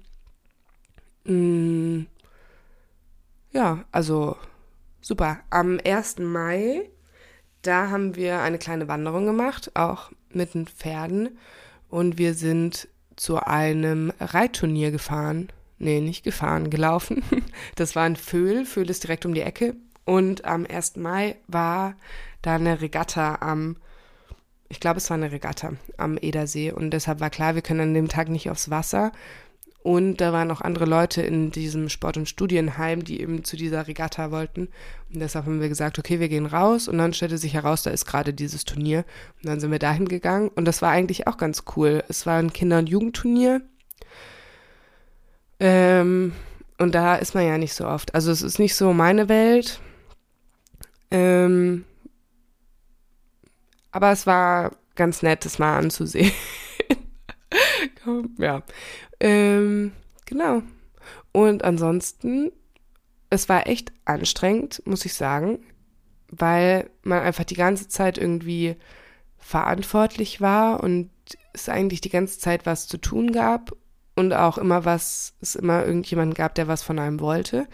[1.25, 2.07] Mm,
[3.53, 4.37] ja, also
[5.01, 5.41] super.
[5.51, 6.19] Am 1.
[6.19, 6.89] Mai,
[7.63, 11.39] da haben wir eine kleine Wanderung gemacht, auch mit den Pferden.
[11.89, 15.49] Und wir sind zu einem Reitturnier gefahren.
[15.79, 17.23] Nee, nicht gefahren, gelaufen.
[17.77, 18.65] Das war in Föhl.
[18.65, 19.77] Föhl ist direkt um die Ecke.
[20.05, 20.97] Und am 1.
[20.97, 21.95] Mai war
[22.43, 23.77] da eine Regatta am,
[24.69, 26.73] ich glaube, es war eine Regatta am Edersee.
[26.73, 29.13] Und deshalb war klar, wir können an dem Tag nicht aufs Wasser.
[29.83, 33.87] Und da waren auch andere Leute in diesem Sport- und Studienheim, die eben zu dieser
[33.87, 34.69] Regatta wollten.
[35.13, 36.89] Und deshalb haben wir gesagt, okay, wir gehen raus.
[36.89, 39.05] Und dann stellte sich heraus, da ist gerade dieses Turnier.
[39.43, 40.49] Und dann sind wir dahin gegangen.
[40.49, 42.03] Und das war eigentlich auch ganz cool.
[42.09, 43.63] Es war ein Kinder- und Jugendturnier.
[45.61, 46.33] Ähm,
[46.79, 48.15] und da ist man ja nicht so oft.
[48.15, 49.81] Also es ist nicht so meine Welt.
[51.11, 51.85] Ähm,
[53.91, 56.33] aber es war ganz nett, das mal anzusehen.
[58.39, 58.63] ja.
[59.21, 59.93] Ähm,
[60.25, 60.63] genau.
[61.33, 62.53] Und ansonsten,
[63.31, 65.59] es war echt anstrengend, muss ich sagen,
[66.31, 68.77] weil man einfach die ganze Zeit irgendwie
[69.39, 71.11] verantwortlich war und
[71.53, 73.73] es eigentlich die ganze Zeit was zu tun gab
[74.19, 77.69] und auch immer was, es immer irgendjemand gab, der was von einem wollte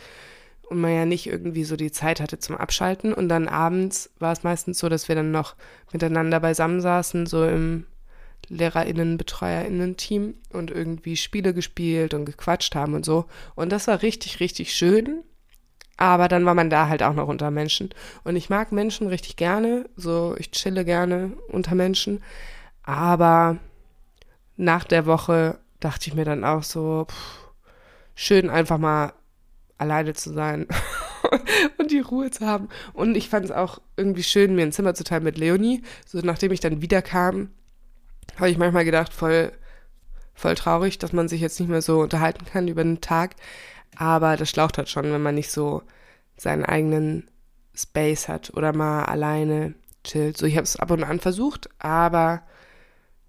[0.69, 3.15] und man ja nicht irgendwie so die Zeit hatte zum Abschalten.
[3.15, 5.57] Und dann abends war es meistens so, dass wir dann noch
[5.93, 7.87] miteinander beisammen saßen, so im
[8.49, 13.25] LehrerInnen, BetreuerInnen-Team und irgendwie Spiele gespielt und gequatscht haben und so.
[13.55, 15.23] Und das war richtig, richtig schön.
[15.97, 17.91] Aber dann war man da halt auch noch unter Menschen.
[18.25, 19.89] Und ich mag Menschen richtig gerne.
[19.97, 22.23] So, ich chille gerne unter Menschen.
[22.83, 23.59] Aber
[24.57, 27.45] nach der Woche dachte ich mir dann auch so, pff,
[28.15, 29.13] schön einfach mal
[29.79, 30.67] alleine zu sein
[31.79, 32.69] und die Ruhe zu haben.
[32.93, 35.83] Und ich fand es auch irgendwie schön, mir ein Zimmer zu teilen mit Leonie.
[36.07, 37.51] So nachdem ich dann wiederkam,
[38.37, 39.53] habe ich manchmal gedacht, voll,
[40.35, 43.35] voll traurig, dass man sich jetzt nicht mehr so unterhalten kann über den Tag.
[43.97, 45.83] Aber das schlaucht halt schon, wenn man nicht so
[46.37, 47.31] seinen eigenen
[47.75, 50.37] Space hat oder mal alleine chillt.
[50.37, 52.43] So, ich habe es ab und an versucht, aber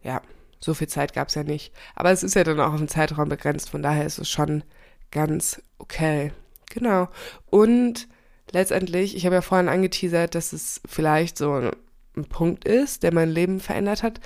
[0.02, 0.22] ja,
[0.60, 1.74] so viel Zeit gab es ja nicht.
[1.96, 4.64] Aber es ist ja dann auch auf den Zeitraum begrenzt, von daher ist es schon
[5.12, 6.32] ganz okay.
[6.72, 7.10] Genau.
[7.50, 8.08] Und
[8.52, 11.72] letztendlich, ich habe ja vorhin angeteasert, dass es vielleicht so
[12.16, 14.20] ein Punkt ist, der mein Leben verändert hat,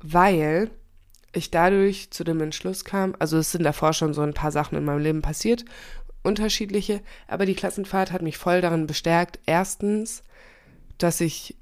[0.00, 0.70] weil
[1.32, 4.76] ich dadurch zu dem Entschluss kam, also es sind davor schon so ein paar Sachen
[4.76, 5.64] in meinem Leben passiert,
[6.22, 10.22] unterschiedliche, aber die Klassenfahrt hat mich voll darin bestärkt, erstens,
[10.98, 11.56] dass ich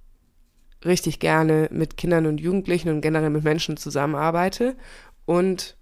[0.85, 4.77] richtig gerne mit Kindern und Jugendlichen und generell mit Menschen zusammenarbeite
[5.25, 5.77] und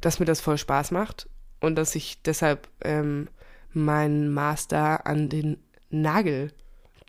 [0.00, 1.28] dass mir das voll Spaß macht
[1.60, 3.28] und dass ich deshalb ähm,
[3.72, 5.58] meinen Master an den
[5.90, 6.52] Nagel,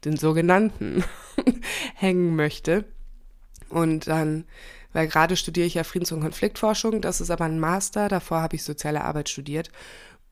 [0.05, 1.03] den sogenannten,
[1.95, 2.85] hängen möchte.
[3.69, 4.45] Und dann
[4.93, 7.01] weil gerade studiere ich ja Friedens- und Konfliktforschung.
[7.01, 8.07] Das ist aber ein Master.
[8.07, 9.71] Davor habe ich soziale Arbeit studiert.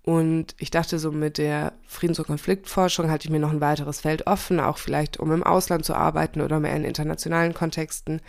[0.04, 4.02] Und ich dachte so, mit der Friedens- und Konfliktforschung halte ich mir noch ein weiteres
[4.02, 8.22] Feld offen, auch vielleicht um im Ausland zu arbeiten oder mehr in internationalen Kontexten.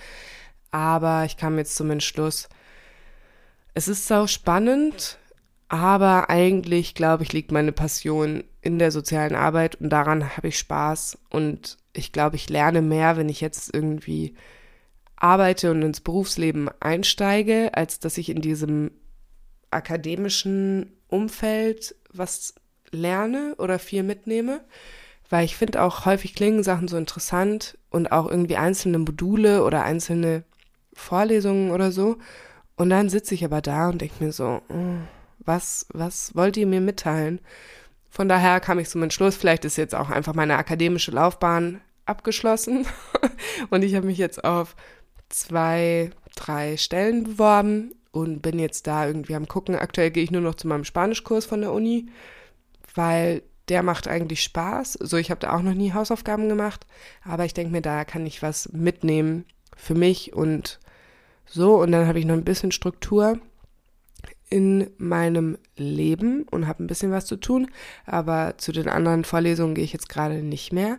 [0.70, 2.48] Aber ich kam jetzt zum Entschluss,
[3.74, 5.18] es ist so spannend,
[5.68, 10.58] aber eigentlich, glaube ich, liegt meine Passion in der sozialen Arbeit und daran habe ich
[10.58, 11.18] Spaß.
[11.30, 14.34] Und ich glaube, ich lerne mehr, wenn ich jetzt irgendwie
[15.16, 18.90] arbeite und ins Berufsleben einsteige, als dass ich in diesem
[19.70, 22.54] akademischen Umfeld was
[22.90, 24.60] lerne oder viel mitnehme.
[25.30, 29.82] Weil ich finde auch häufig klingen Sachen so interessant und auch irgendwie einzelne Module oder
[29.82, 30.44] einzelne
[30.92, 32.18] Vorlesungen oder so.
[32.76, 34.96] Und dann sitze ich aber da und denke mir so, oh,
[35.38, 37.40] was, was wollt ihr mir mitteilen?
[38.10, 42.86] Von daher kam ich zum Entschluss, vielleicht ist jetzt auch einfach meine akademische Laufbahn abgeschlossen
[43.70, 44.76] und ich habe mich jetzt auf
[45.30, 49.74] zwei, drei Stellen beworben und bin jetzt da irgendwie am gucken.
[49.74, 52.06] Aktuell gehe ich nur noch zu meinem Spanischkurs von der Uni,
[52.94, 54.94] weil der macht eigentlich Spaß.
[55.00, 56.86] So, ich habe da auch noch nie Hausaufgaben gemacht,
[57.24, 59.44] aber ich denke mir, da kann ich was mitnehmen
[59.76, 60.78] für mich und
[61.46, 61.80] so.
[61.80, 63.38] Und dann habe ich noch ein bisschen Struktur
[64.50, 67.70] in meinem Leben und habe ein bisschen was zu tun,
[68.04, 70.98] aber zu den anderen Vorlesungen gehe ich jetzt gerade nicht mehr.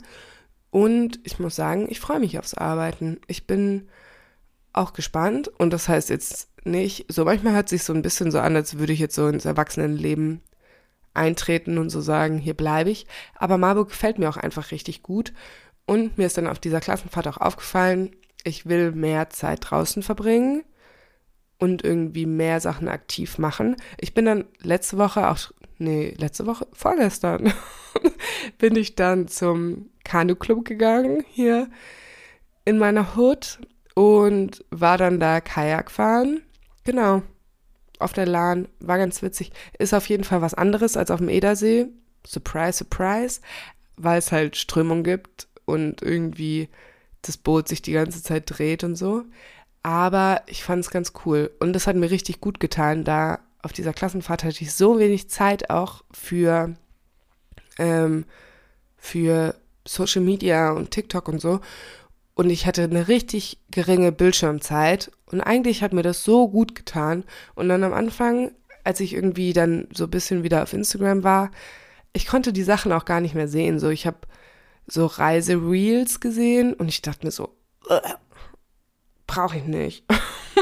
[0.71, 3.19] Und ich muss sagen, ich freue mich aufs Arbeiten.
[3.27, 3.89] Ich bin
[4.73, 8.39] auch gespannt und das heißt jetzt nicht, so manchmal hört sich so ein bisschen so
[8.39, 10.41] an, als würde ich jetzt so ins Erwachsenenleben
[11.13, 13.05] eintreten und so sagen, hier bleibe ich.
[13.35, 15.33] Aber Marburg gefällt mir auch einfach richtig gut.
[15.85, 18.11] Und mir ist dann auf dieser Klassenfahrt auch aufgefallen,
[18.43, 20.63] ich will mehr Zeit draußen verbringen
[21.59, 23.75] und irgendwie mehr Sachen aktiv machen.
[23.99, 27.53] Ich bin dann letzte Woche auch, nee, letzte Woche, vorgestern,
[28.57, 31.69] bin ich dann zum Kanu-Club gegangen hier
[32.65, 33.59] in meiner Hut
[33.95, 36.41] und war dann da Kajak fahren.
[36.83, 37.23] Genau.
[37.99, 38.67] Auf der Lahn.
[38.79, 39.51] War ganz witzig.
[39.77, 41.87] Ist auf jeden Fall was anderes als auf dem Edersee.
[42.25, 43.41] Surprise, surprise.
[43.95, 46.69] Weil es halt Strömung gibt und irgendwie
[47.21, 49.23] das Boot sich die ganze Zeit dreht und so.
[49.81, 51.51] Aber ich fand es ganz cool.
[51.59, 55.29] Und das hat mir richtig gut getan, da auf dieser Klassenfahrt hatte ich so wenig
[55.29, 56.75] Zeit auch für,
[57.79, 58.25] ähm,
[58.97, 59.55] für
[59.87, 61.61] Social Media und TikTok und so.
[62.35, 65.11] Und ich hatte eine richtig geringe Bildschirmzeit.
[65.27, 67.23] Und eigentlich hat mir das so gut getan.
[67.55, 68.51] Und dann am Anfang,
[68.83, 71.51] als ich irgendwie dann so ein bisschen wieder auf Instagram war,
[72.13, 73.79] ich konnte die Sachen auch gar nicht mehr sehen.
[73.79, 74.17] So, ich habe
[74.87, 77.55] so Reise-Reels gesehen und ich dachte mir so,
[79.27, 80.05] brauche ich nicht.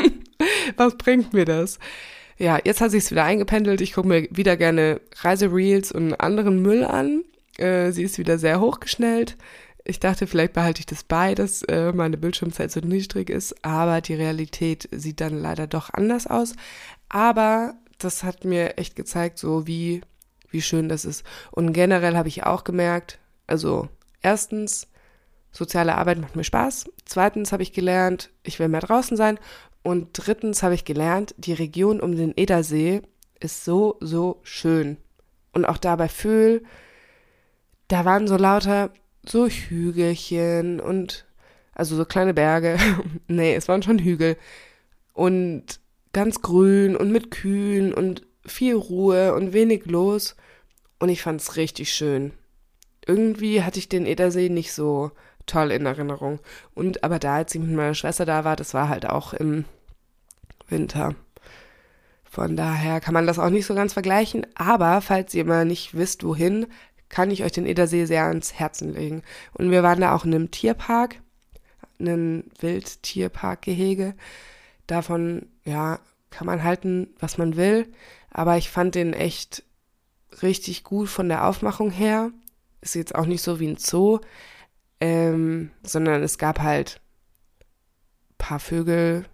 [0.78, 1.80] Was bringt mir das?
[2.38, 3.82] Ja, jetzt hat sich's wieder eingependelt.
[3.82, 7.24] Ich gucke mir wieder gerne Reisereels und anderen Müll an.
[7.58, 9.38] Äh, sie ist wieder sehr hochgeschnellt.
[9.84, 14.02] Ich dachte, vielleicht behalte ich das bei, dass äh, meine Bildschirmzeit so niedrig ist, aber
[14.02, 16.54] die Realität sieht dann leider doch anders aus.
[17.10, 20.02] Aber das hat mir echt gezeigt, so wie,
[20.50, 21.26] wie schön das ist.
[21.52, 23.90] Und generell habe ich auch gemerkt, also
[24.22, 24.88] erstens,
[25.52, 26.86] soziale Arbeit macht mir Spaß.
[27.06, 29.40] Zweitens habe ich gelernt, ich will mehr draußen sein.
[29.84, 33.02] Und drittens habe ich gelernt, die Region um den Edersee
[33.40, 34.98] ist so, so schön.
[35.54, 36.64] Und auch da bei Föhl,
[37.88, 38.92] da waren so lauter
[39.26, 41.26] so Hügelchen und
[41.74, 42.78] also so kleine Berge.
[43.28, 44.38] nee, es waren schon Hügel.
[45.14, 45.80] Und
[46.14, 50.36] ganz grün und mit Kühen und viel Ruhe und wenig los.
[51.00, 52.34] Und ich fand es richtig schön.
[53.06, 55.12] Irgendwie hatte ich den Edersee nicht so
[55.46, 56.40] toll in Erinnerung.
[56.74, 59.66] Und aber da, als ich mit meiner Schwester da war, das war halt auch im
[60.68, 61.16] Winter.
[62.24, 64.48] Von daher kann man das auch nicht so ganz vergleichen.
[64.56, 66.68] Aber falls ihr mal nicht wisst, wohin,
[67.12, 69.22] kann ich euch den Edersee sehr ans Herzen legen.
[69.54, 71.22] Und wir waren da auch in einem Tierpark,
[72.00, 74.16] einem Wildtierparkgehege.
[74.88, 77.92] Davon, ja, kann man halten, was man will.
[78.32, 79.64] Aber ich fand den echt
[80.42, 82.32] richtig gut von der Aufmachung her.
[82.80, 84.20] Ist jetzt auch nicht so wie ein Zoo,
[85.02, 87.02] ähm, sondern es gab halt
[88.38, 89.26] paar Vögel,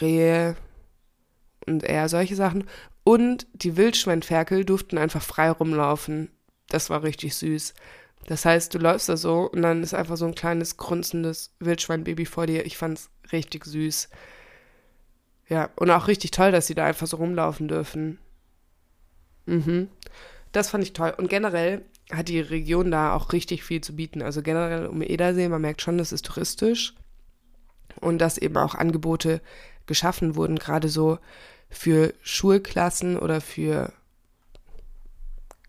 [0.00, 0.56] Rehe
[1.66, 2.64] und eher solche Sachen.
[3.04, 6.30] Und die Wildschweinferkel durften einfach frei rumlaufen
[6.68, 7.74] das war richtig süß.
[8.26, 12.26] Das heißt, du läufst da so und dann ist einfach so ein kleines, grunzendes Wildschweinbaby
[12.26, 12.66] vor dir.
[12.66, 14.08] Ich fand's richtig süß.
[15.48, 18.18] Ja, und auch richtig toll, dass sie da einfach so rumlaufen dürfen.
[19.46, 19.88] Mhm.
[20.50, 21.14] Das fand ich toll.
[21.16, 24.22] Und generell hat die Region da auch richtig viel zu bieten.
[24.22, 26.94] Also generell um Edersee, man merkt schon, das ist touristisch.
[28.00, 29.40] Und dass eben auch Angebote
[29.86, 31.18] geschaffen wurden, gerade so
[31.70, 33.92] für Schulklassen oder für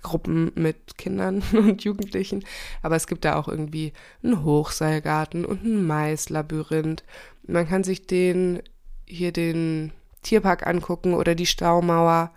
[0.08, 2.46] Gruppen mit Kindern und Jugendlichen.
[2.82, 3.94] Aber es gibt da auch irgendwie
[4.24, 7.04] einen Hochseilgarten und ein Maislabyrinth.
[7.46, 8.62] Man kann sich den
[9.06, 9.92] hier den
[10.22, 12.32] Tierpark angucken oder die Staumauer.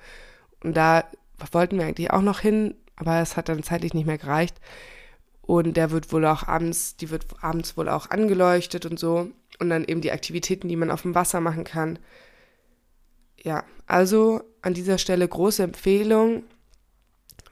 [0.63, 1.05] Und da
[1.53, 4.57] wollten wir eigentlich auch noch hin, aber es hat dann zeitlich nicht mehr gereicht.
[5.43, 9.31] Und der wird wohl auch abends, die wird abends wohl auch angeleuchtet und so.
[9.59, 11.99] Und dann eben die Aktivitäten, die man auf dem Wasser machen kann.
[13.43, 16.45] Ja, also an dieser Stelle große Empfehlung.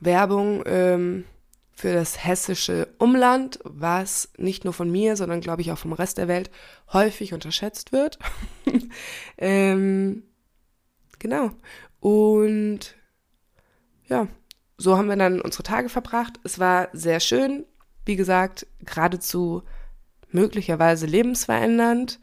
[0.01, 1.25] Werbung ähm,
[1.73, 6.19] für das hessische Umland, was nicht nur von mir, sondern glaube ich auch vom Rest
[6.19, 6.51] der Welt
[6.93, 8.19] häufig unterschätzt wird.
[9.39, 10.25] ähm,
[11.19, 11.51] genau.
[12.01, 12.97] Und
[14.09, 14.29] ja,
[14.77, 16.41] so haben wir dann unsere Tage verbracht.
[16.45, 17.65] Es war sehr schön
[18.09, 19.63] wie gesagt, geradezu
[20.31, 22.19] möglicherweise lebensverändernd.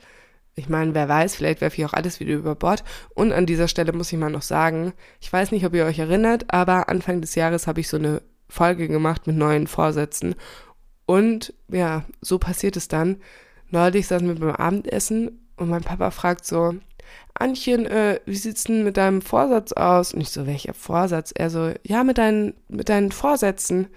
[0.55, 2.83] Ich meine, wer weiß, vielleicht werfe ich auch alles wieder über Bord.
[3.13, 5.99] Und an dieser Stelle muss ich mal noch sagen, ich weiß nicht, ob ihr euch
[5.99, 10.35] erinnert, aber Anfang des Jahres habe ich so eine Folge gemacht mit neuen Vorsätzen.
[11.05, 13.17] Und ja, so passiert es dann.
[13.69, 16.75] Neulich saßen wir beim Abendessen und mein Papa fragt so,
[17.33, 20.13] Anchen, äh, wie sieht's denn mit deinem Vorsatz aus?
[20.13, 21.33] Und ich so, welcher Vorsatz?
[21.35, 23.87] Er so, ja, mit deinen, mit deinen Vorsätzen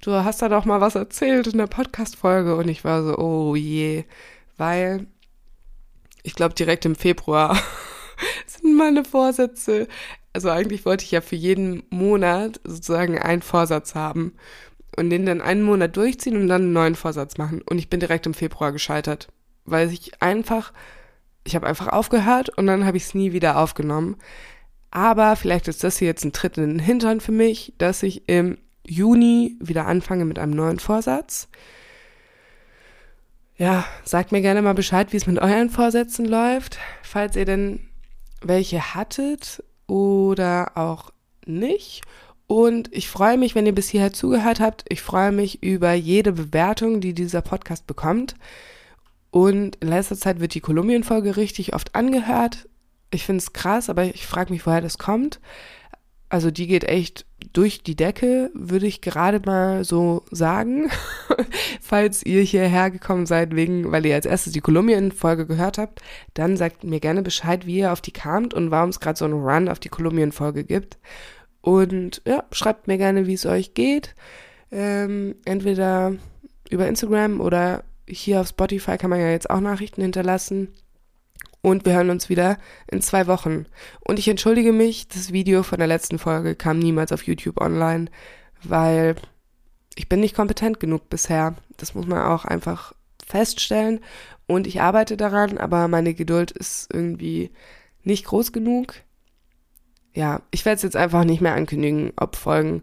[0.00, 2.56] du hast da doch mal was erzählt in der Podcast-Folge.
[2.56, 4.04] Und ich war so, oh je,
[4.56, 5.06] weil
[6.22, 7.56] ich glaube, direkt im Februar
[8.46, 9.88] sind meine Vorsätze.
[10.32, 14.34] Also eigentlich wollte ich ja für jeden Monat sozusagen einen Vorsatz haben
[14.96, 17.62] und den dann einen Monat durchziehen und dann einen neuen Vorsatz machen.
[17.62, 19.28] Und ich bin direkt im Februar gescheitert,
[19.64, 20.72] weil ich einfach,
[21.44, 24.16] ich habe einfach aufgehört und dann habe ich es nie wieder aufgenommen.
[24.90, 28.28] Aber vielleicht ist das hier jetzt ein Tritt in den Hintern für mich, dass ich
[28.28, 31.48] im Juni wieder anfange mit einem neuen Vorsatz.
[33.58, 37.80] Ja, sagt mir gerne mal Bescheid, wie es mit euren Vorsätzen läuft, falls ihr denn
[38.40, 41.10] welche hattet oder auch
[41.44, 42.02] nicht.
[42.46, 44.84] Und ich freue mich, wenn ihr bis hierher zugehört habt.
[44.88, 48.36] Ich freue mich über jede Bewertung, die dieser Podcast bekommt.
[49.32, 52.68] Und in letzter Zeit wird die Kolumbien-Folge richtig oft angehört.
[53.10, 55.40] Ich finde es krass, aber ich frage mich, woher das kommt.
[56.28, 60.90] Also die geht echt durch die Decke, würde ich gerade mal so sagen.
[61.80, 66.02] Falls ihr hierher gekommen seid, wegen, weil ihr als erstes die Kolumbien-Folge gehört habt,
[66.34, 69.24] dann sagt mir gerne Bescheid, wie ihr auf die kamt und warum es gerade so
[69.24, 70.98] einen Run auf die Kolumbien-Folge gibt.
[71.60, 74.14] Und ja, schreibt mir gerne, wie es euch geht.
[74.70, 76.14] Ähm, entweder
[76.70, 80.68] über Instagram oder hier auf Spotify kann man ja jetzt auch Nachrichten hinterlassen.
[81.60, 82.58] Und wir hören uns wieder
[82.90, 83.66] in zwei Wochen.
[84.00, 88.06] Und ich entschuldige mich, das Video von der letzten Folge kam niemals auf YouTube online,
[88.62, 89.16] weil
[89.96, 91.56] ich bin nicht kompetent genug bisher.
[91.76, 92.94] Das muss man auch einfach
[93.26, 94.00] feststellen.
[94.46, 97.50] Und ich arbeite daran, aber meine Geduld ist irgendwie
[98.02, 98.94] nicht groß genug.
[100.14, 102.82] Ja, ich werde es jetzt einfach nicht mehr ankündigen, ob Folgen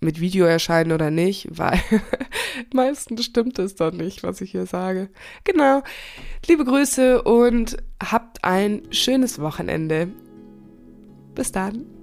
[0.00, 1.78] mit Video erscheinen oder nicht, weil
[2.72, 5.10] meistens stimmt es doch nicht, was ich hier sage.
[5.44, 5.82] Genau.
[6.46, 10.08] Liebe Grüße und habt ein schönes Wochenende.
[11.34, 11.99] Bis dann.